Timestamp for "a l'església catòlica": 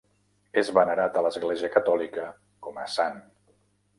1.19-2.25